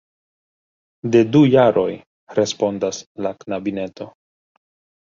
[1.17, 1.91] De du jaroj,
[2.41, 4.11] respondas la knabineto.